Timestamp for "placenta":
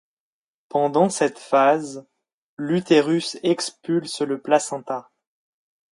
4.41-5.11